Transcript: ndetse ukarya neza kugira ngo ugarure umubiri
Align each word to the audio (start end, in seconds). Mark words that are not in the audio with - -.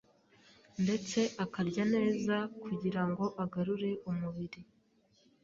ndetse 0.83 1.19
ukarya 1.45 1.83
neza 1.95 2.35
kugira 2.63 3.01
ngo 3.09 3.25
ugarure 3.43 3.91
umubiri 4.09 4.61